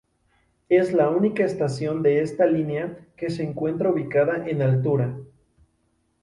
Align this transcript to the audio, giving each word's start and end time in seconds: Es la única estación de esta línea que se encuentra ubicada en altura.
Es 0.67 0.93
la 0.93 1.11
única 1.11 1.45
estación 1.45 2.01
de 2.01 2.23
esta 2.23 2.47
línea 2.47 2.97
que 3.15 3.29
se 3.29 3.43
encuentra 3.43 3.91
ubicada 3.91 4.49
en 4.49 4.63
altura. 4.63 5.15